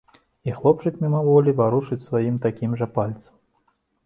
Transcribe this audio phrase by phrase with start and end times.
[0.47, 3.33] І хлопчык мімаволі варушыць сваім такім жа пальцам.